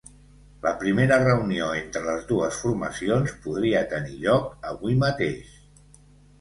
La 0.61 0.69
primera 0.83 1.19
reunió 1.23 1.67
entre 1.81 2.03
les 2.07 2.25
dues 2.33 2.59
formacions 2.63 3.37
podria 3.47 3.85
tenir 3.95 4.19
lloc 4.27 4.51
avui 4.75 5.01
mateix. 5.09 5.57